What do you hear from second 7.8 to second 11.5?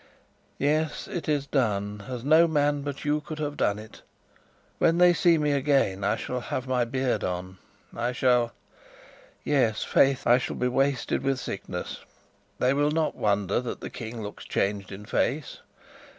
I shall yes, faith, I shall be wasted with